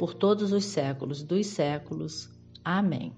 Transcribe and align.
por 0.00 0.14
todos 0.14 0.50
os 0.50 0.64
séculos 0.64 1.22
dos 1.22 1.48
séculos. 1.48 2.30
Amém. 2.64 3.12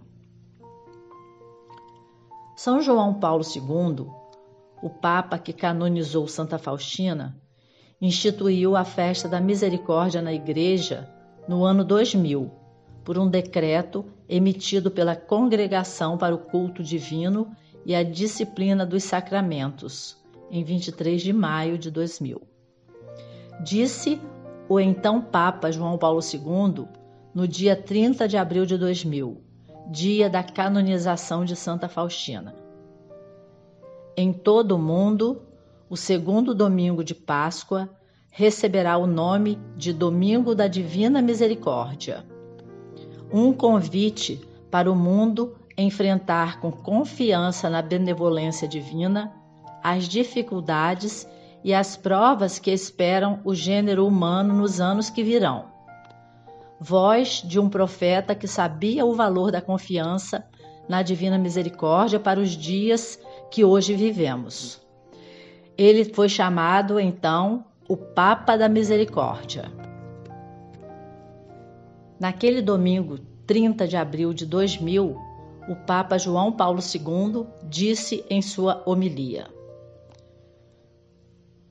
São 2.57 2.83
João 2.83 3.21
Paulo 3.21 3.45
II, 3.45 4.09
o 4.83 4.91
Papa 4.91 5.39
que 5.39 5.53
canonizou 5.53 6.27
Santa 6.27 6.59
Faustina, 6.59 7.41
instituiu 8.01 8.75
a 8.75 8.85
festa 8.85 9.29
da 9.29 9.41
misericórdia 9.41 10.21
na 10.21 10.33
Igreja 10.33 11.09
no 11.47 11.63
ano 11.63 11.85
2000, 11.85 12.51
por 13.05 13.17
um 13.17 13.31
decreto 13.31 14.05
emitido 14.29 14.91
pela 14.91 15.15
Congregação 15.15 16.19
para 16.19 16.35
o 16.35 16.39
Culto 16.39 16.83
Divino 16.83 17.55
e 17.87 17.95
a 17.95 18.03
Disciplina 18.03 18.85
dos 18.85 19.05
Sacramentos, 19.05 20.17
em 20.51 20.65
23 20.65 21.23
de 21.23 21.33
maio 21.33 21.79
de 21.79 21.93
2000. 21.93 22.43
Disse 23.63 24.21
o 24.73 24.81
então 24.81 25.21
Papa 25.21 25.71
João 25.71 25.99
Paulo 25.99 26.21
II 26.23 26.87
no 27.35 27.47
dia 27.47 27.77
30 27.77 28.27
de 28.27 28.39
abril 28.39 28.65
de 28.65 28.79
2000, 28.79 29.39
dia 29.91 30.31
da 30.31 30.43
canonização 30.43 31.45
de 31.45 31.55
Santa 31.55 31.91
Faustina. 31.91 32.55
Em 34.17 34.33
todo 34.33 34.73
o 34.73 34.79
mundo, 34.79 35.43
o 35.91 35.97
segundo 35.97 36.55
domingo 36.55 37.05
de 37.05 37.15
Páscoa 37.15 37.91
receberá 38.31 38.97
o 38.97 39.07
nome 39.07 39.59
de 39.77 39.93
Domingo 39.93 40.55
da 40.55 40.67
Divina 40.67 41.21
Misericórdia. 41.21 42.25
Um 43.31 43.53
convite 43.53 44.41
para 44.71 44.91
o 44.91 44.97
mundo 44.97 45.55
enfrentar 45.77 46.61
com 46.61 46.73
confiança 46.73 47.69
na 47.69 47.83
benevolência 47.83 48.67
divina 48.67 49.35
as 49.83 50.05
dificuldades 50.05 51.29
e 51.65 51.73
as 51.73 51.97
provas 51.97 52.59
que 52.59 52.71
esperam 52.71 53.41
o 53.45 53.55
gênero 53.55 54.07
humano 54.07 54.55
nos 54.55 54.81
anos 54.81 55.09
que 55.09 55.23
virão. 55.23 55.67
Voz 56.81 57.43
de 57.45 57.61
um 57.61 57.69
profeta 57.69 58.35
que 58.35 58.49
sabia 58.49 59.07
o 59.07 59.15
valor 59.15 59.53
da 59.53 59.61
confiança 59.61 60.45
na 60.89 61.03
divina 61.03 61.39
misericórdia 61.39 62.19
para 62.19 62.41
os 62.41 62.51
dias 62.51 63.19
que 63.51 63.65
hoje 63.65 63.95
vivemos. 63.95 64.81
Ele 65.79 66.05
foi 66.05 66.29
chamado, 66.29 66.99
então, 66.99 67.65
o 67.89 67.97
Papa 67.97 68.57
da 68.57 68.69
Misericórdia. 68.69 69.71
Naquele 72.19 72.61
domingo, 72.61 73.19
30 73.47 73.87
de 73.87 73.97
abril 73.97 74.33
de 74.33 74.47
2000, 74.47 75.17
o 75.69 75.77
Papa 75.87 76.19
João 76.19 76.53
Paulo 76.53 76.81
II 76.81 77.47
disse 77.69 78.25
em 78.29 78.43
sua 78.43 78.83
homilia: 78.85 79.47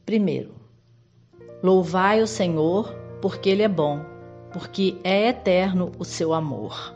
Primeiro, 0.05 0.55
louvai 1.61 2.21
o 2.21 2.27
Senhor, 2.27 2.93
porque 3.21 3.49
Ele 3.49 3.61
é 3.61 3.67
bom, 3.67 4.03
porque 4.51 4.97
é 5.03 5.27
eterno 5.27 5.91
o 5.99 6.03
seu 6.03 6.33
amor. 6.33 6.95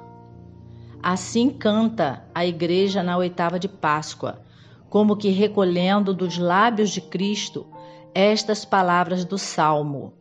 Assim 1.02 1.50
canta 1.50 2.26
a 2.34 2.46
Igreja 2.46 3.04
na 3.04 3.16
oitava 3.16 3.60
de 3.60 3.68
Páscoa, 3.68 4.42
como 4.90 5.16
que 5.16 5.30
recolhendo 5.30 6.14
dos 6.14 6.38
lábios 6.38 6.90
de 6.90 7.00
Cristo 7.00 7.68
estas 8.14 8.66
palavras 8.66 9.24
do 9.24 9.38
Salmo. 9.38 10.14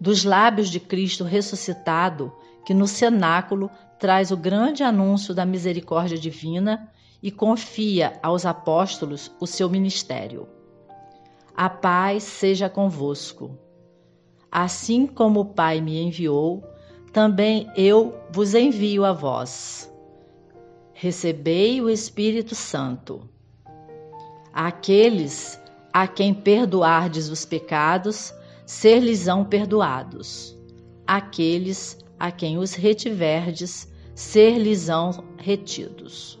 Dos 0.00 0.24
lábios 0.24 0.70
de 0.70 0.80
Cristo 0.80 1.24
ressuscitado, 1.24 2.32
que 2.64 2.72
no 2.72 2.86
cenáculo 2.86 3.70
traz 3.98 4.30
o 4.30 4.36
grande 4.36 4.82
anúncio 4.82 5.34
da 5.34 5.44
misericórdia 5.44 6.16
divina 6.16 6.90
e 7.22 7.30
confia 7.30 8.18
aos 8.22 8.46
apóstolos 8.46 9.30
o 9.38 9.46
seu 9.46 9.68
ministério. 9.68 10.48
A 11.60 11.68
paz 11.68 12.22
seja 12.22 12.70
convosco. 12.70 13.58
Assim 14.50 15.06
como 15.06 15.40
o 15.40 15.44
Pai 15.44 15.78
me 15.82 16.00
enviou, 16.00 16.64
também 17.12 17.70
eu 17.76 18.18
vos 18.32 18.54
envio 18.54 19.04
a 19.04 19.12
vós. 19.12 19.92
Recebei 20.94 21.82
o 21.82 21.90
Espírito 21.90 22.54
Santo. 22.54 23.28
Aqueles 24.50 25.60
a 25.92 26.08
quem 26.08 26.32
perdoardes 26.32 27.28
os 27.28 27.44
pecados, 27.44 28.32
ser-lhes-ão 28.64 29.44
perdoados. 29.44 30.58
Aqueles 31.06 31.98
a 32.18 32.32
quem 32.32 32.56
os 32.56 32.72
retiverdes, 32.72 33.86
ser-lhes-ão 34.14 35.10
retidos. 35.36 36.40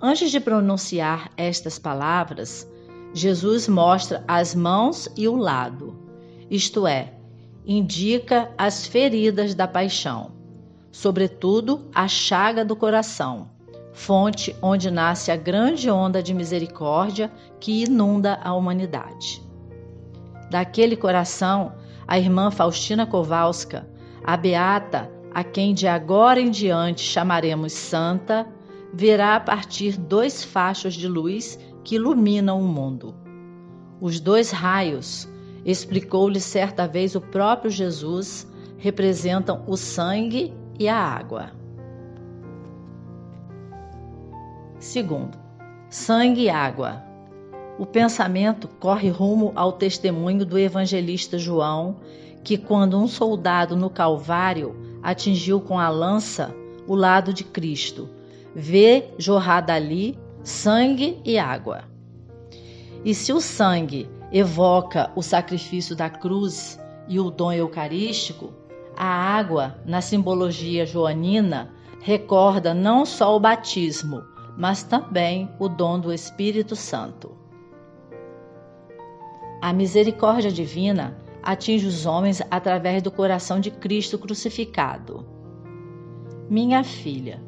Antes 0.00 0.30
de 0.30 0.38
pronunciar 0.38 1.32
estas 1.36 1.76
palavras, 1.76 2.64
Jesus 3.18 3.66
mostra 3.66 4.22
as 4.28 4.54
mãos 4.54 5.08
e 5.16 5.26
o 5.26 5.36
lado, 5.36 5.96
isto 6.48 6.86
é, 6.86 7.14
indica 7.66 8.50
as 8.56 8.86
feridas 8.86 9.54
da 9.54 9.66
paixão, 9.66 10.30
sobretudo 10.92 11.90
a 11.92 12.06
chaga 12.06 12.64
do 12.64 12.76
coração, 12.76 13.50
fonte 13.92 14.54
onde 14.62 14.88
nasce 14.90 15.32
a 15.32 15.36
grande 15.36 15.90
onda 15.90 16.22
de 16.22 16.32
misericórdia 16.32 17.30
que 17.58 17.82
inunda 17.82 18.38
a 18.42 18.54
humanidade. 18.54 19.42
Daquele 20.48 20.96
coração, 20.96 21.72
a 22.06 22.18
irmã 22.18 22.52
Faustina 22.52 23.04
Kowalska, 23.04 23.86
a 24.24 24.36
beata 24.36 25.10
a 25.34 25.44
quem 25.44 25.74
de 25.74 25.86
agora 25.86 26.40
em 26.40 26.50
diante 26.50 27.02
chamaremos 27.02 27.72
santa, 27.72 28.46
verá 28.92 29.36
a 29.36 29.40
partir 29.40 29.98
dois 29.98 30.42
fachos 30.42 30.94
de 30.94 31.06
luz 31.06 31.58
que 31.88 31.94
iluminam 31.94 32.60
o 32.60 32.68
mundo. 32.68 33.14
Os 33.98 34.20
dois 34.20 34.50
raios, 34.50 35.26
explicou-lhe 35.64 36.38
certa 36.38 36.86
vez 36.86 37.14
o 37.14 37.20
próprio 37.22 37.70
Jesus, 37.70 38.46
representam 38.76 39.64
o 39.66 39.74
sangue 39.74 40.52
e 40.78 40.86
a 40.86 40.98
água. 40.98 41.50
Segundo, 44.78 45.38
sangue 45.88 46.42
e 46.42 46.50
água. 46.50 47.02
O 47.78 47.86
pensamento 47.86 48.68
corre 48.68 49.08
rumo 49.08 49.52
ao 49.56 49.72
testemunho 49.72 50.44
do 50.44 50.58
evangelista 50.58 51.38
João, 51.38 52.00
que, 52.44 52.58
quando 52.58 52.98
um 52.98 53.08
soldado 53.08 53.74
no 53.74 53.88
Calvário 53.88 54.76
atingiu 55.02 55.58
com 55.58 55.78
a 55.78 55.88
lança 55.88 56.54
o 56.86 56.94
lado 56.94 57.32
de 57.32 57.44
Cristo, 57.44 58.10
vê 58.54 59.08
jorrar 59.16 59.62
dali 59.62 60.18
sangue 60.48 61.20
e 61.24 61.38
água. 61.38 61.84
E 63.04 63.14
se 63.14 63.32
o 63.32 63.40
sangue 63.40 64.08
evoca 64.32 65.12
o 65.14 65.22
sacrifício 65.22 65.94
da 65.94 66.08
cruz 66.08 66.80
e 67.06 67.20
o 67.20 67.30
dom 67.30 67.52
eucarístico, 67.52 68.52
a 68.96 69.06
água, 69.06 69.78
na 69.84 70.00
simbologia 70.00 70.86
joanina, 70.86 71.70
recorda 72.00 72.72
não 72.72 73.04
só 73.04 73.36
o 73.36 73.40
batismo, 73.40 74.24
mas 74.56 74.82
também 74.82 75.50
o 75.58 75.68
dom 75.68 76.00
do 76.00 76.12
Espírito 76.12 76.74
Santo. 76.74 77.36
A 79.60 79.72
misericórdia 79.72 80.50
divina 80.50 81.16
atinge 81.42 81.86
os 81.86 82.06
homens 82.06 82.42
através 82.50 83.02
do 83.02 83.10
coração 83.10 83.60
de 83.60 83.70
Cristo 83.70 84.18
crucificado. 84.18 85.26
Minha 86.48 86.82
filha, 86.82 87.47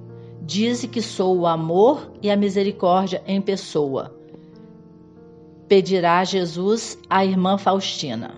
Dize 0.52 0.88
que 0.88 1.00
sou 1.00 1.38
o 1.38 1.46
amor 1.46 2.10
e 2.20 2.28
a 2.28 2.36
misericórdia 2.36 3.22
em 3.24 3.40
pessoa. 3.40 4.12
Pedirá 5.68 6.24
Jesus 6.24 6.98
à 7.08 7.24
irmã 7.24 7.56
Faustina. 7.56 8.34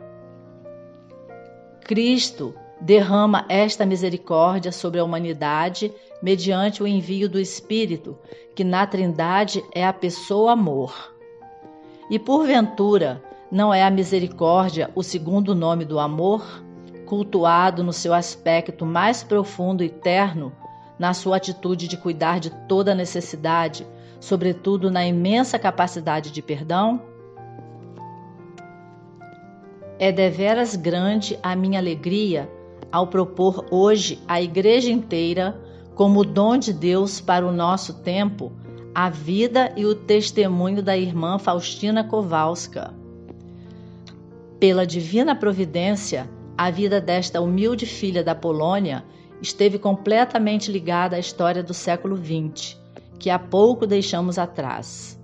Cristo 1.80 2.54
derrama 2.78 3.46
esta 3.48 3.86
misericórdia 3.86 4.70
sobre 4.70 5.00
a 5.00 5.04
humanidade 5.04 5.90
mediante 6.22 6.82
o 6.82 6.86
envio 6.86 7.30
do 7.30 7.40
Espírito, 7.40 8.18
que 8.54 8.62
na 8.62 8.86
Trindade 8.86 9.64
é 9.74 9.82
a 9.82 9.92
pessoa 9.94 10.52
amor. 10.52 11.14
E 12.10 12.18
porventura, 12.18 13.22
não 13.50 13.72
é 13.72 13.82
a 13.82 13.90
misericórdia 13.90 14.90
o 14.94 15.02
segundo 15.02 15.54
nome 15.54 15.86
do 15.86 15.98
amor, 15.98 16.62
cultuado 17.06 17.82
no 17.82 17.90
seu 17.90 18.12
aspecto 18.12 18.84
mais 18.84 19.22
profundo 19.22 19.82
e 19.82 19.88
terno, 19.88 20.52
na 21.02 21.12
sua 21.12 21.38
atitude 21.38 21.88
de 21.88 21.96
cuidar 21.96 22.38
de 22.38 22.48
toda 22.68 22.94
necessidade, 22.94 23.84
sobretudo 24.20 24.88
na 24.88 25.04
imensa 25.04 25.58
capacidade 25.58 26.30
de 26.30 26.40
perdão? 26.40 27.02
É 29.98 30.12
deveras 30.12 30.76
grande 30.76 31.36
a 31.42 31.56
minha 31.56 31.80
alegria 31.80 32.48
ao 32.92 33.08
propor 33.08 33.66
hoje 33.68 34.22
à 34.28 34.40
Igreja 34.40 34.92
inteira, 34.92 35.60
como 35.96 36.24
dom 36.24 36.56
de 36.56 36.72
Deus 36.72 37.20
para 37.20 37.44
o 37.44 37.50
nosso 37.50 37.94
tempo, 37.94 38.52
a 38.94 39.10
vida 39.10 39.72
e 39.76 39.84
o 39.84 39.96
testemunho 39.96 40.84
da 40.84 40.96
irmã 40.96 41.36
Faustina 41.36 42.04
Kowalska. 42.04 42.94
Pela 44.60 44.86
divina 44.86 45.34
providência, 45.34 46.30
a 46.56 46.70
vida 46.70 47.00
desta 47.00 47.40
humilde 47.40 47.86
filha 47.86 48.22
da 48.22 48.36
Polônia 48.36 49.02
esteve 49.42 49.76
completamente 49.76 50.70
ligada 50.70 51.16
à 51.16 51.18
história 51.18 51.62
do 51.62 51.74
século 51.74 52.16
XX, 52.16 52.78
que 53.18 53.28
há 53.28 53.38
pouco 53.38 53.86
deixamos 53.86 54.38
atrás. 54.38 55.20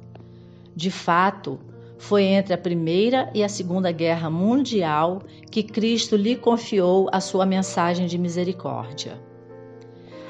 De 0.74 0.90
fato, 0.90 1.58
foi 1.98 2.24
entre 2.24 2.52
a 2.52 2.58
Primeira 2.58 3.30
e 3.32 3.42
a 3.42 3.48
Segunda 3.48 3.90
Guerra 3.92 4.28
Mundial 4.28 5.22
que 5.50 5.62
Cristo 5.62 6.16
lhe 6.16 6.36
confiou 6.36 7.08
a 7.12 7.20
sua 7.20 7.46
mensagem 7.46 8.06
de 8.06 8.18
misericórdia. 8.18 9.18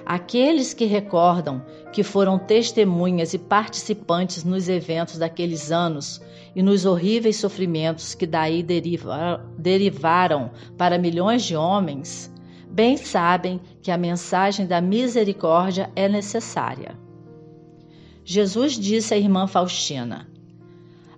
Aqueles 0.04 0.72
que 0.72 0.86
recordam 0.86 1.62
que 1.92 2.02
foram 2.02 2.38
testemunhas 2.38 3.34
e 3.34 3.38
participantes 3.38 4.44
nos 4.44 4.68
eventos 4.68 5.18
daqueles 5.18 5.70
anos 5.70 6.22
e 6.56 6.62
nos 6.62 6.86
horríveis 6.86 7.36
sofrimentos 7.36 8.14
que 8.14 8.26
daí 8.26 8.62
deriva, 8.62 9.44
derivaram 9.58 10.50
para 10.78 10.96
milhões 10.96 11.44
de 11.44 11.54
homens, 11.54 12.32
bem 12.78 12.96
sabem 12.96 13.60
que 13.82 13.90
a 13.90 13.98
mensagem 13.98 14.64
da 14.64 14.80
misericórdia 14.80 15.90
é 15.96 16.08
necessária. 16.08 16.96
Jesus 18.24 18.74
disse 18.78 19.12
à 19.12 19.16
irmã 19.16 19.48
Faustina: 19.48 20.28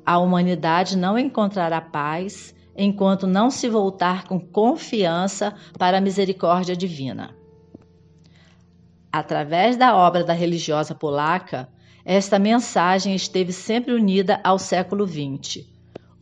A 0.06 0.16
humanidade 0.16 0.96
não 0.96 1.18
encontrará 1.18 1.78
paz 1.78 2.54
enquanto 2.74 3.26
não 3.26 3.50
se 3.50 3.68
voltar 3.68 4.26
com 4.26 4.40
confiança 4.40 5.54
para 5.78 5.98
a 5.98 6.00
misericórdia 6.00 6.74
divina. 6.74 7.36
Através 9.12 9.76
da 9.76 9.94
obra 9.94 10.24
da 10.24 10.32
religiosa 10.32 10.94
polaca, 10.94 11.68
esta 12.06 12.38
mensagem 12.38 13.14
esteve 13.14 13.52
sempre 13.52 13.92
unida 13.92 14.40
ao 14.42 14.58
século 14.58 15.06
XX, 15.06 15.66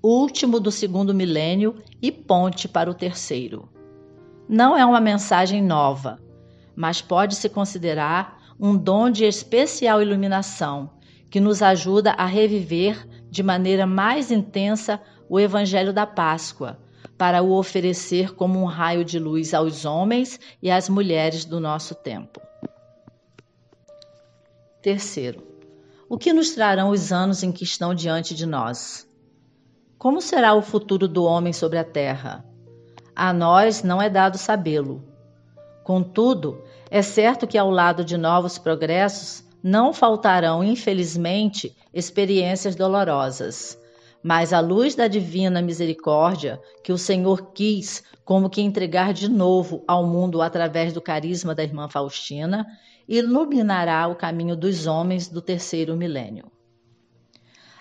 último 0.03 0.59
do 0.59 0.73
segundo 0.73 1.15
milênio 1.15 1.77
e 2.03 2.11
ponte 2.11 2.67
para 2.67 2.91
o 2.91 2.95
terceiro. 2.95 3.78
Não 4.49 4.75
é 4.75 4.87
uma 4.87 5.01
mensagem 5.01 5.63
nova, 5.63 6.19
mas 6.75 7.03
pode-se 7.03 7.51
considerar 7.51 8.41
um 8.59 8.75
dom 8.77 9.11
de 9.11 9.25
especial 9.25 10.01
iluminação 10.01 10.91
que 11.29 11.39
nos 11.39 11.61
ajuda 11.61 12.13
a 12.13 12.25
reviver 12.25 13.07
de 13.31 13.43
maneira 13.43 13.87
mais 13.87 14.31
intensa 14.31 14.99
o 15.29 15.39
Evangelho 15.39 15.93
da 15.93 16.07
Páscoa, 16.07 16.79
para 17.19 17.43
o 17.43 17.53
oferecer 17.53 18.35
como 18.35 18.59
um 18.59 18.65
raio 18.65 19.05
de 19.05 19.19
luz 19.19 19.53
aos 19.53 19.85
homens 19.85 20.41
e 20.63 20.71
às 20.71 20.89
mulheres 20.89 21.45
do 21.45 21.61
nosso 21.61 21.95
tempo. 21.95 22.41
Terceiro, 24.81 25.43
o 26.09 26.17
que 26.17 26.33
nos 26.33 26.53
trarão 26.53 26.89
os 26.89 27.13
anos 27.13 27.43
em 27.43 27.53
que 27.53 27.65
estão 27.65 27.95
diante 27.95 28.35
de 28.35 28.47
nós? 28.47 29.07
Como 29.99 30.23
será 30.23 30.55
o 30.55 30.63
futuro 30.63 31.07
do 31.07 31.25
homem 31.25 31.53
sobre 31.53 31.77
a 31.77 31.85
terra? 31.85 32.45
A 33.19 33.33
nós 33.33 33.83
não 33.83 34.01
é 34.01 34.09
dado 34.09 34.39
sabê-lo. 34.39 35.03
Contudo, 35.83 36.63
é 36.89 37.03
certo 37.03 37.49
que 37.49 37.59
ao 37.59 37.69
lado 37.69 38.05
de 38.05 38.17
novos 38.17 38.59
progressos 38.59 39.43
não 39.61 39.93
faltarão, 39.93 40.63
infelizmente, 40.63 41.77
experiências 41.93 42.77
dolorosas. 42.77 43.77
Mas 44.23 44.53
a 44.53 44.61
luz 44.61 44.95
da 44.95 45.09
divina 45.09 45.61
misericórdia 45.61 46.61
que 46.85 46.93
o 46.93 46.97
Senhor 46.97 47.51
quis 47.53 48.05
como 48.25 48.49
que 48.49 48.63
entregar 48.63 49.13
de 49.13 49.29
novo 49.29 49.83
ao 49.89 50.07
mundo 50.07 50.41
através 50.41 50.93
do 50.93 51.01
carisma 51.01 51.57
da 51.57 51.65
irmã 51.65 51.89
Faustina, 51.89 52.65
iluminará 53.09 54.07
o 54.07 54.15
caminho 54.15 54.55
dos 54.55 54.87
homens 54.87 55.27
do 55.27 55.43
terceiro 55.43 55.97
milênio. 55.97 56.45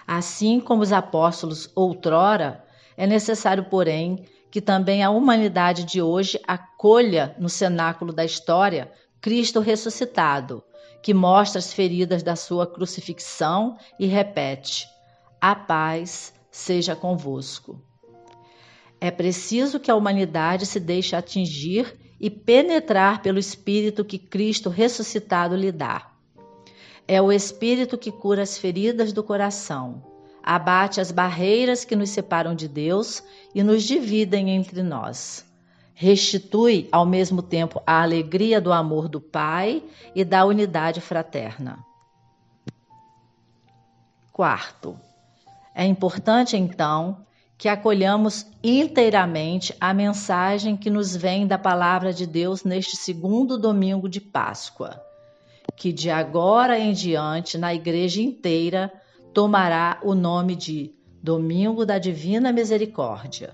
Assim 0.08 0.60
como 0.60 0.82
os 0.82 0.92
apóstolos 0.92 1.72
outrora, 1.76 2.66
é 2.98 3.06
necessário, 3.06 3.66
porém, 3.66 4.26
que 4.50 4.62
também 4.62 5.04
a 5.04 5.10
humanidade 5.10 5.84
de 5.84 6.02
hoje 6.02 6.40
acolha 6.48 7.36
no 7.38 7.50
cenáculo 7.50 8.14
da 8.14 8.24
história 8.24 8.92
Cristo 9.20 9.60
ressuscitado, 9.60 10.64
que 11.02 11.14
mostra 11.14 11.60
as 11.60 11.74
feridas 11.74 12.24
da 12.24 12.36
sua 12.36 12.66
crucifixão 12.66 13.78
e 14.00 14.06
repete: 14.06 14.88
A 15.42 15.56
paz 15.56 16.34
seja 16.52 16.96
convosco. 16.96 17.82
É 19.00 19.12
preciso 19.12 19.80
que 19.80 19.92
a 19.92 19.96
humanidade 19.96 20.66
se 20.66 20.80
deixe 20.80 21.16
atingir 21.16 21.96
e 22.20 22.30
penetrar 22.30 23.22
pelo 23.22 23.38
Espírito 23.38 24.04
que 24.04 24.18
Cristo 24.18 24.70
ressuscitado 24.70 25.56
lhe 25.56 25.72
dá. 25.72 26.12
É 27.08 27.22
o 27.22 27.32
Espírito 27.32 27.98
que 27.98 28.12
cura 28.12 28.42
as 28.42 28.58
feridas 28.58 29.14
do 29.14 29.24
coração, 29.24 30.04
abate 30.48 31.02
as 31.02 31.12
barreiras 31.12 31.84
que 31.84 31.94
nos 31.94 32.10
separam 32.10 32.56
de 32.56 32.70
Deus 32.70 33.22
e 33.54 33.62
nos 33.62 33.84
dividem 33.84 34.50
entre 34.52 34.82
nós. 34.82 35.46
Restitui 35.94 36.88
ao 36.90 37.06
mesmo 37.06 37.42
tempo 37.42 37.84
a 37.86 38.02
alegria 38.02 38.62
do 38.62 38.72
amor 38.72 39.10
do 39.10 39.20
Pai 39.20 39.84
e 40.16 40.24
da 40.24 40.46
unidade 40.46 41.02
fraterna. 41.02 41.80
Quarto, 44.32 44.98
é 45.76 45.84
importante 45.84 46.56
então 46.56 47.26
que 47.58 47.68
acolhamos 47.68 48.46
inteiramente 48.64 49.76
a 49.82 49.94
mensagem 49.94 50.78
que 50.78 50.90
nos 50.90 51.14
vem 51.14 51.46
da 51.46 51.58
palavra 51.58 52.14
de 52.14 52.26
Deus 52.26 52.64
neste 52.64 52.96
segundo 52.96 53.58
domingo 53.58 54.08
de 54.08 54.22
Páscoa, 54.22 55.04
que 55.76 55.92
de 55.92 56.10
agora 56.10 56.80
em 56.80 56.94
diante 56.94 57.58
na 57.58 57.74
igreja 57.74 58.22
inteira 58.22 58.94
tomará 59.38 60.00
o 60.02 60.16
nome 60.16 60.56
de 60.56 60.96
Domingo 61.22 61.86
da 61.86 62.00
Divina 62.00 62.52
Misericórdia. 62.52 63.54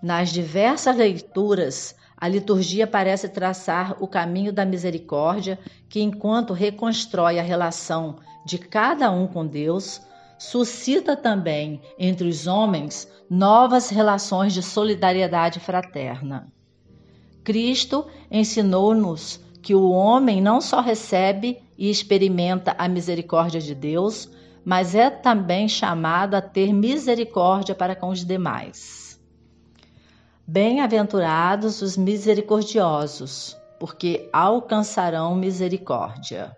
Nas 0.00 0.30
diversas 0.30 0.96
leituras, 0.96 1.96
a 2.16 2.28
liturgia 2.28 2.86
parece 2.86 3.28
traçar 3.28 3.96
o 4.00 4.06
caminho 4.06 4.52
da 4.52 4.64
misericórdia 4.64 5.58
que, 5.88 6.00
enquanto 6.00 6.52
reconstrói 6.52 7.40
a 7.40 7.42
relação 7.42 8.18
de 8.46 8.56
cada 8.56 9.10
um 9.10 9.26
com 9.26 9.44
Deus, 9.44 10.00
suscita 10.38 11.16
também 11.16 11.80
entre 11.98 12.28
os 12.28 12.46
homens 12.46 13.08
novas 13.28 13.90
relações 13.90 14.54
de 14.54 14.62
solidariedade 14.62 15.58
fraterna. 15.58 16.46
Cristo 17.42 18.06
ensinou-nos 18.30 19.40
que 19.60 19.74
o 19.74 19.90
homem 19.90 20.40
não 20.40 20.60
só 20.60 20.80
recebe 20.80 21.58
e 21.80 21.88
experimenta 21.88 22.74
a 22.76 22.86
misericórdia 22.86 23.58
de 23.58 23.74
Deus, 23.74 24.30
mas 24.62 24.94
é 24.94 25.08
também 25.08 25.66
chamado 25.66 26.34
a 26.34 26.42
ter 26.42 26.74
misericórdia 26.74 27.74
para 27.74 27.96
com 27.96 28.10
os 28.10 28.22
demais. 28.22 29.18
Bem-aventurados 30.46 31.80
os 31.80 31.96
misericordiosos, 31.96 33.56
porque 33.78 34.28
alcançarão 34.30 35.34
misericórdia. 35.34 36.54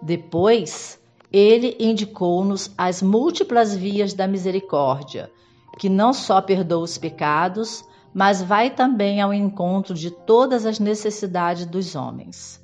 Depois, 0.00 1.00
ele 1.32 1.76
indicou-nos 1.80 2.70
as 2.78 3.02
múltiplas 3.02 3.74
vias 3.74 4.14
da 4.14 4.28
misericórdia, 4.28 5.32
que 5.80 5.88
não 5.88 6.12
só 6.12 6.40
perdoa 6.40 6.84
os 6.84 6.96
pecados, 6.96 7.84
mas 8.12 8.40
vai 8.40 8.70
também 8.70 9.20
ao 9.20 9.34
encontro 9.34 9.96
de 9.96 10.12
todas 10.12 10.64
as 10.64 10.78
necessidades 10.78 11.66
dos 11.66 11.96
homens. 11.96 12.62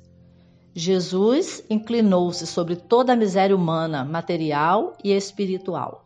Jesus 0.73 1.63
inclinou-se 1.69 2.47
sobre 2.47 2.77
toda 2.77 3.11
a 3.11 3.15
miséria 3.15 3.55
humana, 3.55 4.05
material 4.05 4.95
e 5.03 5.11
espiritual. 5.11 6.05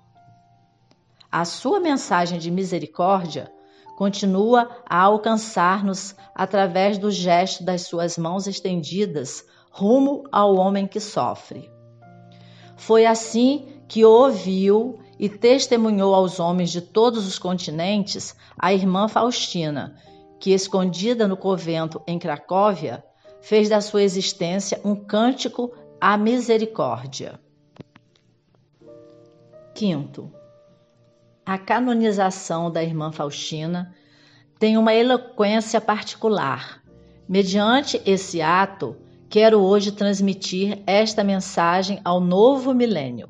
A 1.31 1.45
sua 1.45 1.79
mensagem 1.79 2.39
de 2.39 2.49
misericórdia 2.49 3.51
continua 3.95 4.69
a 4.89 5.01
alcançar-nos 5.01 6.15
através 6.33 6.97
do 6.97 7.11
gesto 7.11 7.63
das 7.63 7.83
suas 7.83 8.17
mãos 8.17 8.47
estendidas 8.47 9.45
rumo 9.69 10.23
ao 10.31 10.55
homem 10.55 10.87
que 10.87 10.99
sofre. 10.99 11.69
Foi 12.75 13.05
assim 13.05 13.67
que 13.87 14.03
ouviu 14.03 14.99
e 15.19 15.29
testemunhou 15.29 16.15
aos 16.15 16.39
homens 16.39 16.71
de 16.71 16.81
todos 16.81 17.27
os 17.27 17.37
continentes 17.37 18.35
a 18.57 18.73
irmã 18.73 19.07
Faustina, 19.07 19.95
que, 20.39 20.51
escondida 20.51 21.27
no 21.27 21.37
convento 21.37 22.01
em 22.07 22.17
Cracóvia, 22.17 23.03
fez 23.45 23.69
da 23.69 23.79
sua 23.79 24.01
existência 24.01 24.81
um 24.83 24.95
cântico 24.95 25.71
à 26.01 26.17
misericórdia. 26.17 27.39
Quinto, 29.75 30.31
a 31.45 31.55
canonização 31.55 32.71
da 32.71 32.83
irmã 32.83 33.11
Faustina 33.11 33.93
tem 34.57 34.79
uma 34.79 34.95
eloquência 34.95 35.79
particular. 35.79 36.81
Mediante 37.29 38.01
esse 38.03 38.41
ato, 38.41 38.95
quero 39.29 39.59
hoje 39.59 39.91
transmitir 39.91 40.81
esta 40.87 41.23
mensagem 41.23 42.01
ao 42.03 42.19
novo 42.19 42.73
milênio. 42.73 43.29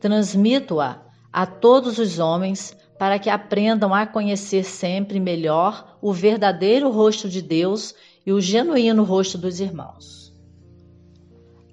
Transmito-a 0.00 1.00
a 1.32 1.46
todos 1.46 1.96
os 1.96 2.18
homens 2.18 2.76
para 2.98 3.18
que 3.18 3.30
aprendam 3.30 3.94
a 3.94 4.06
conhecer 4.06 4.64
sempre 4.64 5.18
melhor 5.18 5.96
o 6.02 6.12
verdadeiro 6.12 6.90
rosto 6.90 7.26
de 7.26 7.40
Deus 7.40 7.94
e 8.24 8.32
o 8.32 8.40
genuíno 8.40 9.04
rosto 9.04 9.36
dos 9.36 9.60
irmãos. 9.60 10.34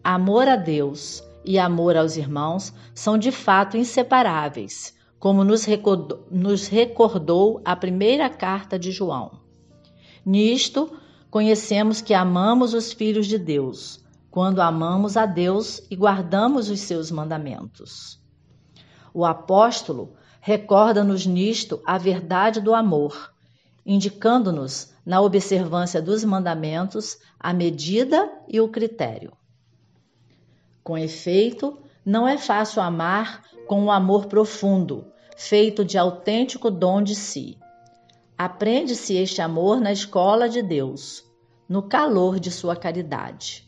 Amor 0.03 0.47
a 0.47 0.55
Deus 0.55 1.23
e 1.45 1.57
amor 1.57 1.95
aos 1.95 2.17
irmãos 2.17 2.73
são 2.93 3.17
de 3.17 3.31
fato 3.31 3.77
inseparáveis, 3.77 4.95
como 5.19 5.43
nos 5.43 5.63
recordou, 5.63 6.25
nos 6.31 6.67
recordou 6.67 7.61
a 7.63 7.75
primeira 7.75 8.29
carta 8.29 8.77
de 8.77 8.91
João. 8.91 9.39
Nisto, 10.25 10.91
conhecemos 11.29 12.01
que 12.01 12.13
amamos 12.13 12.73
os 12.73 12.91
filhos 12.91 13.27
de 13.27 13.37
Deus, 13.37 14.03
quando 14.29 14.61
amamos 14.61 15.17
a 15.17 15.25
Deus 15.25 15.81
e 15.89 15.95
guardamos 15.95 16.69
os 16.69 16.79
seus 16.79 17.11
mandamentos. 17.11 18.19
O 19.13 19.25
apóstolo 19.25 20.13
recorda-nos 20.39 21.25
nisto 21.25 21.81
a 21.85 21.97
verdade 21.97 22.61
do 22.61 22.73
amor, 22.73 23.31
indicando-nos 23.85 24.90
na 25.05 25.21
observância 25.21 26.01
dos 26.01 26.23
mandamentos 26.23 27.17
a 27.39 27.53
medida 27.53 28.31
e 28.47 28.61
o 28.61 28.69
critério. 28.69 29.33
Com 30.83 30.97
efeito, 30.97 31.79
não 32.05 32.27
é 32.27 32.37
fácil 32.37 32.81
amar 32.81 33.43
com 33.67 33.81
um 33.81 33.91
amor 33.91 34.25
profundo, 34.25 35.11
feito 35.37 35.85
de 35.85 35.97
autêntico 35.97 36.69
dom 36.69 37.01
de 37.01 37.15
si. 37.15 37.57
Aprende-se 38.37 39.15
este 39.15 39.41
amor 39.41 39.79
na 39.79 39.91
escola 39.91 40.49
de 40.49 40.61
Deus, 40.61 41.23
no 41.69 41.83
calor 41.83 42.39
de 42.39 42.51
sua 42.51 42.75
caridade. 42.75 43.67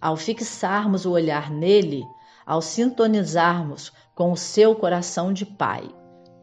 Ao 0.00 0.16
fixarmos 0.16 1.04
o 1.04 1.10
olhar 1.10 1.50
nele, 1.50 2.04
ao 2.46 2.62
sintonizarmos 2.62 3.92
com 4.14 4.32
o 4.32 4.36
seu 4.36 4.74
coração 4.74 5.32
de 5.32 5.44
Pai, 5.44 5.88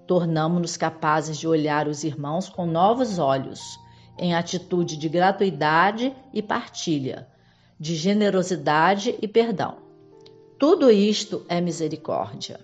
tornamos-nos 0.06 0.76
capazes 0.76 1.38
de 1.38 1.48
olhar 1.48 1.88
os 1.88 2.04
irmãos 2.04 2.50
com 2.50 2.66
novos 2.66 3.20
olhos, 3.20 3.80
em 4.20 4.36
atitude 4.36 4.98
de 4.98 5.08
gratuidade 5.08 6.14
e 6.34 6.42
partilha, 6.42 7.28
de 7.80 7.96
generosidade 7.96 9.16
e 9.22 9.28
perdão. 9.28 9.78
Tudo 10.60 10.92
isto 10.92 11.46
é 11.48 11.62
misericórdia. 11.62 12.60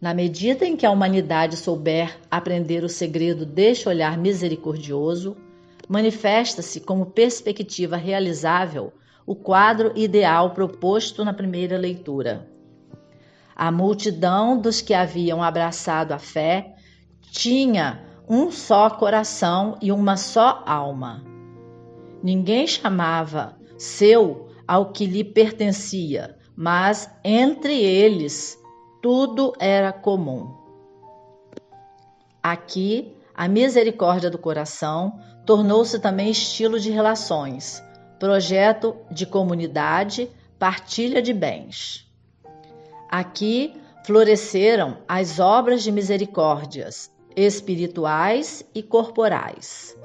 Na 0.00 0.14
medida 0.14 0.64
em 0.64 0.76
que 0.76 0.86
a 0.86 0.90
humanidade 0.90 1.56
souber 1.56 2.18
aprender 2.30 2.84
o 2.84 2.88
segredo 2.88 3.44
deste 3.44 3.88
olhar 3.88 4.16
misericordioso, 4.16 5.36
manifesta-se 5.88 6.80
como 6.80 7.06
perspectiva 7.06 7.96
realizável 7.96 8.92
o 9.26 9.34
quadro 9.34 9.92
ideal 9.94 10.52
proposto 10.52 11.24
na 11.24 11.34
primeira 11.34 11.76
leitura. 11.76 12.48
A 13.54 13.70
multidão 13.70 14.58
dos 14.58 14.80
que 14.80 14.94
haviam 14.94 15.42
abraçado 15.42 16.12
a 16.12 16.18
fé 16.18 16.74
tinha 17.30 18.09
um 18.30 18.48
só 18.52 18.88
coração 18.88 19.76
e 19.82 19.90
uma 19.90 20.16
só 20.16 20.62
alma. 20.64 21.24
Ninguém 22.22 22.64
chamava 22.64 23.58
seu 23.76 24.48
ao 24.68 24.92
que 24.92 25.04
lhe 25.04 25.24
pertencia, 25.24 26.38
mas 26.54 27.10
entre 27.24 27.82
eles 27.82 28.56
tudo 29.02 29.52
era 29.58 29.92
comum. 29.92 30.54
Aqui, 32.40 33.16
a 33.34 33.48
misericórdia 33.48 34.30
do 34.30 34.38
coração 34.38 35.18
tornou-se 35.44 35.98
também 35.98 36.30
estilo 36.30 36.78
de 36.78 36.90
relações, 36.90 37.82
projeto 38.20 38.94
de 39.10 39.26
comunidade, 39.26 40.30
partilha 40.56 41.20
de 41.20 41.32
bens. 41.32 42.08
Aqui 43.10 43.74
floresceram 44.04 44.98
as 45.08 45.40
obras 45.40 45.82
de 45.82 45.90
misericórdias 45.90 47.10
espirituais 47.36 48.64
e 48.74 48.82
corporais. 48.82 49.96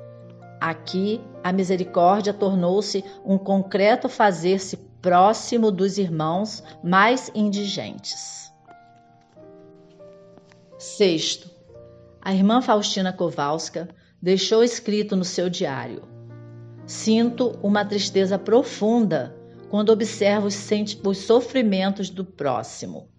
Aqui, 0.60 1.22
a 1.44 1.52
misericórdia 1.52 2.34
tornou-se 2.34 3.04
um 3.26 3.38
concreto 3.38 4.10
fazer-se 4.10 4.78
próximo 5.02 5.72
dos 5.72 5.98
irmãos 5.98 6.64
mais 6.84 7.32
indigentes. 7.36 8.52
Sexto, 10.78 11.50
a 12.22 12.34
irmã 12.34 12.62
Faustina 12.62 13.14
Kowalska 13.14 13.88
deixou 14.22 14.64
escrito 14.64 15.16
no 15.16 15.24
seu 15.24 15.50
diário: 15.50 16.02
Sinto 16.88 17.60
uma 17.62 17.86
tristeza 17.86 18.40
profunda 18.40 19.36
quando 19.70 19.92
observo 19.92 20.48
os 20.48 21.18
sofrimentos 21.18 22.10
do 22.10 22.26
próximo. 22.26 23.10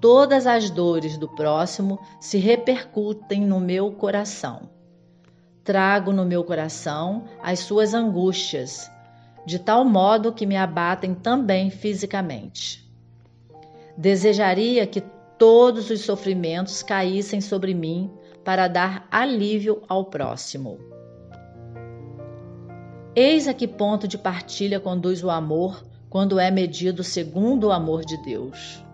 Todas 0.00 0.46
as 0.46 0.68
dores 0.68 1.16
do 1.16 1.28
próximo 1.28 1.98
se 2.20 2.38
repercutem 2.38 3.40
no 3.40 3.58
meu 3.58 3.92
coração. 3.92 4.68
Trago 5.64 6.12
no 6.12 6.24
meu 6.24 6.44
coração 6.44 7.24
as 7.42 7.60
suas 7.60 7.94
angústias, 7.94 8.90
de 9.46 9.58
tal 9.58 9.84
modo 9.84 10.32
que 10.32 10.46
me 10.46 10.56
abatem 10.56 11.14
também 11.14 11.70
fisicamente. 11.70 12.86
Desejaria 13.96 14.86
que 14.86 15.02
todos 15.38 15.90
os 15.90 16.02
sofrimentos 16.02 16.82
caíssem 16.82 17.40
sobre 17.40 17.74
mim 17.74 18.10
para 18.44 18.68
dar 18.68 19.08
alívio 19.10 19.82
ao 19.88 20.04
próximo. 20.04 20.78
Eis 23.14 23.48
a 23.48 23.54
que 23.54 23.66
ponto 23.66 24.06
de 24.06 24.18
partilha 24.18 24.78
conduz 24.78 25.24
o 25.24 25.30
amor 25.30 25.82
quando 26.10 26.38
é 26.38 26.50
medido 26.50 27.02
segundo 27.02 27.68
o 27.68 27.72
amor 27.72 28.04
de 28.04 28.16
Deus. 28.22 28.85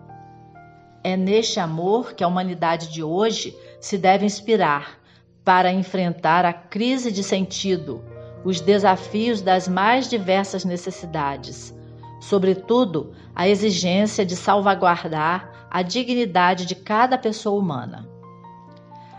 É 1.03 1.17
neste 1.17 1.59
amor 1.59 2.13
que 2.13 2.23
a 2.23 2.27
humanidade 2.27 2.91
de 2.91 3.03
hoje 3.03 3.57
se 3.81 3.97
deve 3.97 4.25
inspirar 4.25 4.99
para 5.43 5.71
enfrentar 5.71 6.45
a 6.45 6.53
crise 6.53 7.11
de 7.11 7.21
sentido, 7.21 8.01
os 8.45 8.61
desafios 8.61 9.41
das 9.41 9.67
mais 9.67 10.09
diversas 10.09 10.63
necessidades, 10.63 11.75
sobretudo 12.21 13.13
a 13.35 13.47
exigência 13.47 14.25
de 14.25 14.35
salvaguardar 14.35 15.67
a 15.69 15.81
dignidade 15.81 16.65
de 16.65 16.75
cada 16.75 17.17
pessoa 17.17 17.59
humana. 17.59 18.07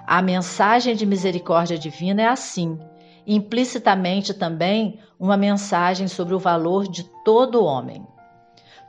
A 0.06 0.22
mensagem 0.22 0.94
de 0.94 1.04
misericórdia 1.04 1.76
divina 1.76 2.22
é 2.22 2.28
assim, 2.28 2.78
implicitamente 3.26 4.32
também 4.32 4.98
uma 5.18 5.36
mensagem 5.36 6.08
sobre 6.08 6.34
o 6.34 6.38
valor 6.38 6.88
de 6.88 7.04
todo 7.24 7.64
homem. 7.64 8.06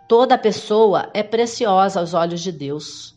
Toda 0.08 0.38
pessoa 0.38 1.10
é 1.14 1.24
preciosa 1.24 2.00
aos 2.00 2.14
olhos 2.14 2.42
de 2.42 2.52
Deus. 2.52 3.16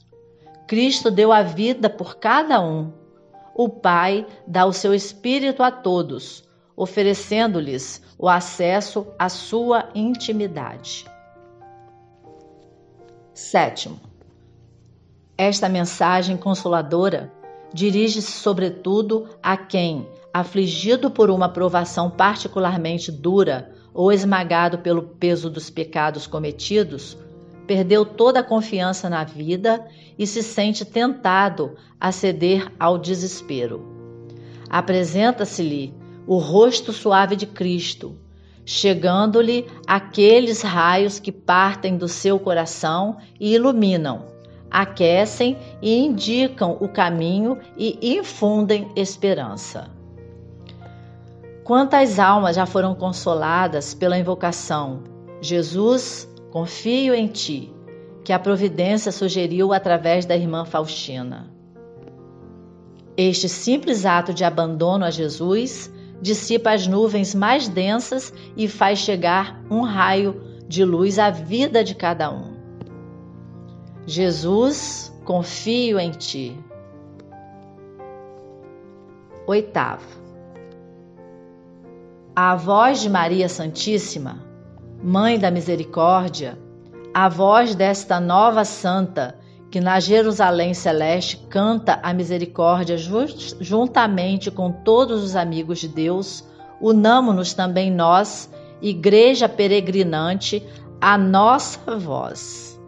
Cristo 0.67 1.11
deu 1.11 1.33
a 1.33 1.43
vida 1.43 1.91
por 1.91 2.17
cada 2.17 2.61
um. 2.61 2.93
O 3.55 3.69
Pai 3.69 4.27
dá 4.47 4.65
o 4.65 4.73
seu 4.73 4.95
Espírito 4.95 5.63
a 5.63 5.71
todos, 5.71 6.49
oferecendo-lhes 6.75 8.03
o 8.19 8.29
acesso 8.29 9.07
à 9.19 9.29
sua 9.29 9.91
intimidade. 9.95 11.05
Sétimo, 13.35 14.01
esta 15.37 15.69
mensagem 15.69 16.37
consoladora 16.37 17.33
dirige-se 17.73 18.33
sobretudo 18.33 19.29
a 19.43 19.57
quem, 19.57 20.09
afligido 20.33 21.11
por 21.11 21.31
uma 21.31 21.49
provação 21.49 22.11
particularmente 22.11 23.13
dura, 23.13 23.73
ou 23.93 24.13
esmagado 24.13 24.79
pelo 24.79 25.03
peso 25.03 25.51
dos 25.51 25.71
pecados 25.71 26.27
cometidos, 26.27 27.17
perdeu 27.67 28.05
toda 28.05 28.41
a 28.41 28.45
confiança 28.45 29.11
na 29.11 29.25
vida 29.25 29.87
e 30.19 30.27
se 30.27 30.43
sente 30.43 30.85
tentado 30.85 31.77
a 32.01 32.11
ceder 32.11 32.73
ao 32.79 32.97
desespero. 32.97 33.87
Apresenta-se-lhe 34.71 35.95
o 36.27 36.39
rosto 36.39 36.93
suave 36.93 37.37
de 37.37 37.47
Cristo, 37.47 38.17
chegando-lhe 38.65 39.67
aqueles 39.87 40.63
raios 40.63 41.19
que 41.19 41.33
partem 41.33 41.97
do 41.97 42.09
seu 42.09 42.39
coração 42.39 43.17
e 43.41 43.55
iluminam, 43.55 44.27
aquecem 44.71 45.57
e 45.81 45.99
indicam 45.99 46.77
o 46.81 46.89
caminho 46.89 47.59
e 47.77 47.99
infundem 48.17 48.89
esperança. 48.95 49.98
Quantas 51.69 52.19
almas 52.19 52.57
já 52.57 52.65
foram 52.65 52.95
consoladas 52.95 53.93
pela 53.93 54.19
invocação: 54.19 55.03
Jesus, 55.39 56.27
confio 56.51 57.15
em 57.15 57.27
ti, 57.27 57.71
que 58.25 58.33
a 58.33 58.39
providência 58.39 59.13
sugeriu 59.13 59.75
através 59.75 60.25
da 60.25 60.35
irmã 60.35 60.65
Faustina. 60.65 61.53
Este 63.19 63.51
simples 63.51 64.07
ato 64.07 64.33
de 64.33 64.45
abandono 64.45 65.05
a 65.05 65.11
Jesus 65.11 65.93
dissipa 66.23 66.71
as 66.71 66.87
nuvens 66.87 67.35
mais 67.35 67.69
densas 67.69 68.33
e 68.57 68.67
faz 68.67 69.01
chegar 69.01 69.63
um 69.71 69.83
raio 69.83 70.41
de 70.67 70.83
luz 70.87 71.19
à 71.19 71.29
vida 71.29 71.85
de 71.85 71.95
cada 71.95 72.31
um. 72.31 72.57
Jesus, 74.07 75.15
confio 75.23 76.01
em 76.01 76.13
ti. 76.13 76.59
Oitavo. 79.47 80.28
A 82.41 82.55
voz 82.55 83.01
de 83.01 83.11
Maria 83.11 83.49
Santíssima, 83.49 84.39
Mãe 85.03 85.41
da 85.41 85.51
Misericórdia, 85.51 86.57
a 87.13 87.29
voz 87.29 87.75
desta 87.75 88.21
nova 88.21 88.65
santa 88.65 89.37
que 89.73 89.81
na 89.81 89.99
Jerusalém 89.99 90.73
Celeste 90.73 91.37
canta 91.51 91.99
a 92.01 92.15
misericórdia 92.15 92.97
juntamente 92.97 94.53
com 94.53 94.71
todos 94.71 95.25
os 95.25 95.35
amigos 95.35 95.81
de 95.81 95.89
Deus, 95.89 96.45
unamo-nos 96.81 97.55
também 97.55 97.91
nós, 97.91 98.49
Igreja 98.81 99.49
peregrinante, 99.49 100.65
a 101.01 101.19
nossa 101.19 101.99
voz. 101.99 102.81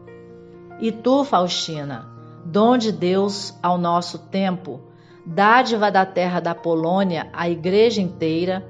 E 0.80 0.92
tu, 0.92 1.25
Faustina, 1.25 2.07
dom 2.45 2.78
de 2.78 2.92
Deus 2.92 3.52
ao 3.61 3.76
nosso 3.76 4.16
tempo, 4.16 4.80
dádiva 5.26 5.90
da 5.90 6.07
terra 6.07 6.38
da 6.38 6.54
Polônia 6.54 7.28
à 7.33 7.50
Igreja 7.50 8.00
inteira, 8.00 8.64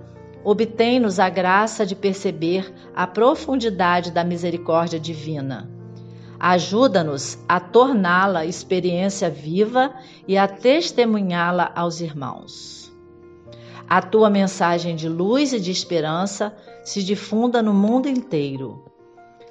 obtém-nos 0.45 1.19
a 1.19 1.29
graça 1.29 1.85
de 1.85 1.95
perceber 1.95 2.73
a 2.95 3.07
profundidade 3.07 4.11
da 4.11 4.25
misericórdia 4.25 4.99
divina 4.99 5.81
Ajuda-nos 6.41 7.39
a 7.47 7.61
torná-la 7.61 8.47
experiência 8.47 9.29
viva 9.29 9.93
e 10.27 10.39
a 10.39 10.49
testemunhá-la 10.49 11.71
aos 11.77 12.01
irmãos. 12.01 12.91
A 13.87 14.01
tua 14.01 14.31
mensagem 14.31 14.97
de 14.97 15.07
luz 15.07 15.53
e 15.53 15.61
de 15.61 15.71
esperança 15.71 16.57
se 16.83 17.03
difunda 17.03 17.61
no 17.61 17.75
mundo 17.75 18.09
inteiro. 18.09 18.83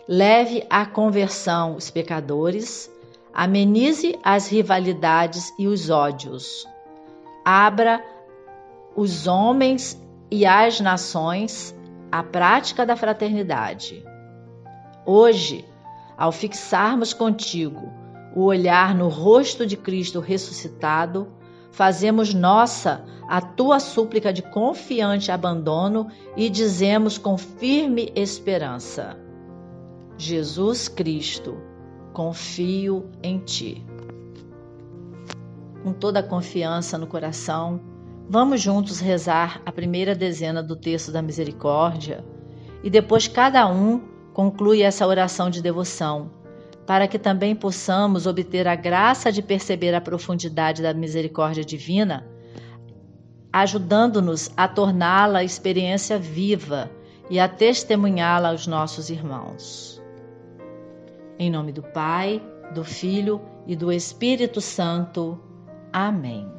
Leve 0.08 0.66
à 0.68 0.84
conversão 0.84 1.76
os 1.76 1.92
pecadores, 1.92 2.92
amenize 3.32 4.18
as 4.24 4.48
rivalidades 4.48 5.54
e 5.60 5.68
os 5.68 5.92
ódios. 5.92 6.66
Abra 7.46 8.04
os 8.96 9.28
homens 9.28 9.96
e 10.32 10.46
as 10.46 10.80
nações 10.80 11.76
à 12.12 12.24
prática 12.24 12.86
da 12.86 12.96
fraternidade. 12.96 14.04
Hoje, 15.06 15.66
ao 16.18 16.32
fixarmos 16.32 17.14
contigo 17.14 17.92
o 18.36 18.44
olhar 18.44 18.94
no 18.94 19.08
rosto 19.08 19.66
de 19.66 19.76
Cristo 19.76 20.20
ressuscitado, 20.20 21.28
fazemos 21.72 22.34
nossa 22.34 23.06
a 23.28 23.42
tua 23.42 23.80
súplica 23.80 24.34
de 24.34 24.42
confiante 24.42 25.32
abandono 25.32 26.08
e 26.36 26.50
dizemos 26.50 27.18
com 27.18 27.38
firme 27.38 28.12
esperança: 28.16 29.18
Jesus 30.18 30.88
Cristo, 30.88 31.58
confio 32.14 33.10
em 33.24 33.40
ti. 33.40 33.86
Com 35.84 35.94
toda 35.94 36.20
a 36.20 36.24
confiança 36.24 36.98
no 36.98 37.08
coração, 37.08 37.80
vamos 38.30 38.62
juntos 38.62 39.00
rezar 39.00 39.60
a 39.66 39.72
primeira 39.72 40.14
dezena 40.14 40.62
do 40.62 40.76
texto 40.76 41.12
da 41.12 41.20
misericórdia 41.20 42.24
e 42.84 42.90
depois 42.90 43.28
cada 43.28 43.68
um 43.68 44.02
conclui 44.34 44.84
essa 44.84 45.08
oração 45.08 45.50
de 45.50 45.64
devoção, 45.64 46.30
para 46.86 47.08
que 47.08 47.18
também 47.18 47.56
possamos 47.56 48.28
obter 48.28 48.68
a 48.68 48.76
graça 48.76 49.32
de 49.32 49.42
perceber 49.42 49.96
a 49.96 50.00
profundidade 50.00 50.84
da 50.84 50.94
misericórdia 50.94 51.66
divina, 51.66 52.26
ajudando-nos 53.52 54.52
a 54.56 54.68
torná-la 54.68 55.44
experiência 55.44 56.20
viva 56.20 56.90
e 57.32 57.40
a 57.40 57.50
testemunhá-la 57.50 58.50
aos 58.50 58.68
nossos 58.68 59.10
irmãos. 59.10 60.02
Em 61.38 61.50
nome 61.50 61.72
do 61.72 61.82
Pai, 61.82 62.42
do 62.76 62.84
Filho 62.84 63.42
e 63.66 63.76
do 63.76 63.92
Espírito 63.92 64.62
Santo. 64.62 65.40
Amém. 65.92 66.59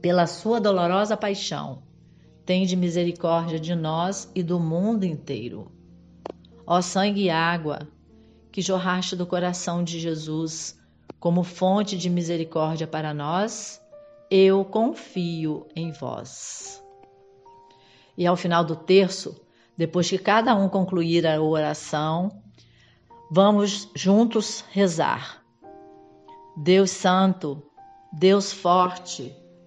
Pela 0.00 0.26
sua 0.26 0.60
dolorosa 0.60 1.16
paixão, 1.16 1.82
tende 2.46 2.74
misericórdia 2.74 3.60
de 3.60 3.74
nós 3.74 4.30
e 4.34 4.42
do 4.42 4.58
mundo 4.58 5.04
inteiro. 5.04 5.70
Ó 6.66 6.80
sangue 6.80 7.24
e 7.24 7.30
água, 7.30 7.80
que 8.50 8.62
jorraste 8.62 9.14
do 9.14 9.26
coração 9.26 9.84
de 9.84 10.00
Jesus 10.00 10.78
como 11.18 11.44
fonte 11.44 11.98
de 11.98 12.08
misericórdia 12.08 12.86
para 12.86 13.12
nós, 13.12 13.78
eu 14.30 14.64
confio 14.64 15.66
em 15.76 15.92
vós. 15.92 16.82
E 18.16 18.26
ao 18.26 18.36
final 18.36 18.64
do 18.64 18.74
terço, 18.74 19.38
depois 19.76 20.08
que 20.08 20.18
cada 20.18 20.54
um 20.54 20.68
concluir 20.68 21.26
a 21.26 21.40
oração, 21.42 22.42
vamos 23.30 23.90
juntos 23.94 24.64
rezar. 24.70 25.44
Deus 26.56 26.90
Santo, 26.90 27.62
Deus 28.10 28.50
Forte, 28.52 29.34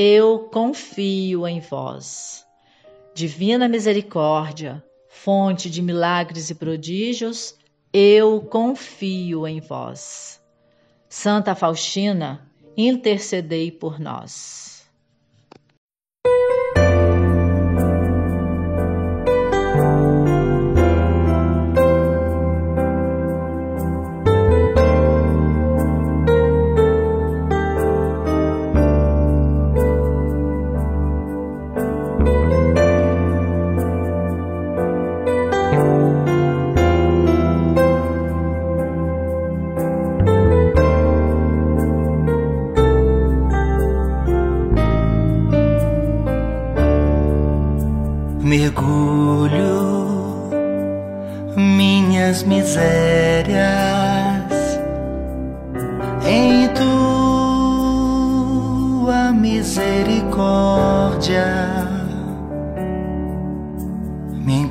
eu 0.00 0.48
confio 0.52 1.44
em 1.44 1.58
vós. 1.58 2.46
Divina 3.16 3.66
misericórdia, 3.66 4.80
fonte 5.08 5.68
de 5.68 5.82
milagres 5.82 6.50
e 6.50 6.54
prodígios, 6.54 7.56
eu 7.92 8.40
confio 8.42 9.44
em 9.44 9.58
vós. 9.58 10.40
Santa 11.08 11.52
Faustina, 11.56 12.48
intercedei 12.76 13.72
por 13.72 13.98
nós. 13.98 14.67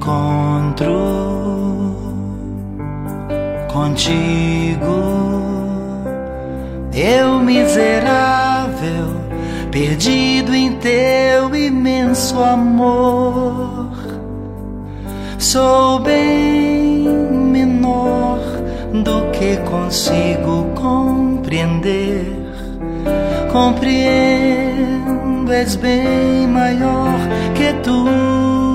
Encontro 0.07 0.95
contigo, 3.67 4.87
eu 6.93 7.39
miserável, 7.39 9.17
perdido 9.69 10.55
em 10.55 10.77
teu 10.77 11.53
imenso 11.53 12.41
amor 12.41 13.91
Sou 15.37 15.99
bem 15.99 17.09
menor 17.51 18.39
do 19.03 19.29
que 19.31 19.57
consigo 19.69 20.71
compreender. 20.75 22.25
Compreendo, 23.51 25.51
és 25.53 25.75
bem 25.75 26.47
maior 26.47 27.19
que 27.55 27.73
tudo. 27.83 28.66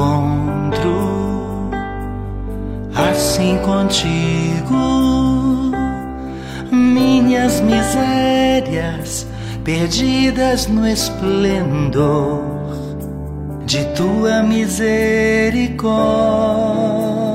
Encontro 0.00 1.70
assim 2.94 3.58
contigo. 3.58 4.80
Minhas 6.72 7.60
misérias 7.60 9.26
perdidas 9.64 10.66
no 10.66 10.86
esplendor 10.86 12.40
de 13.66 13.84
tua 13.94 14.42
misericórdia. 14.42 17.29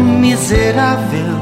Miserável, 0.00 1.38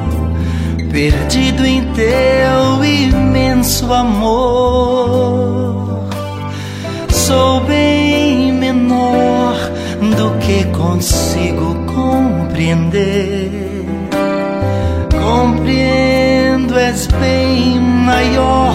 perdido 0.93 1.64
em 1.64 1.83
teu 1.93 2.85
imenso 2.85 3.90
amor. 3.93 6.05
Sou 7.09 7.61
bem 7.62 8.53
menor 8.53 9.57
do 10.17 10.38
que 10.38 10.64
consigo 10.77 11.75
compreender. 11.87 13.51
Compreendo, 15.11 16.79
és 16.79 17.07
bem 17.07 17.81
maior 17.81 18.75